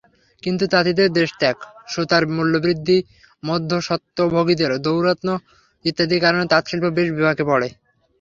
কিন্তু 0.43 0.63
তাঁতিদের 0.67 1.09
দেশত্যাগ, 1.11 1.57
সুতার 1.87 2.23
মূল্যবৃদ্ধি, 2.27 2.97
মধ্যস্বত্বভোগীদের 3.43 4.71
দৌরাত্ম্য 4.85 5.33
ইত্যাদি 5.85 6.17
কারণে 6.19 6.45
তাঁতশিল্প 6.51 6.85
বেশ 6.97 7.07
বিপাকে 7.11 7.43
পড়ে। 7.43 7.67